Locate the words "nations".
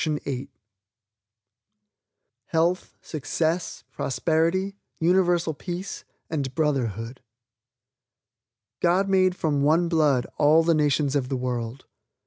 10.73-11.15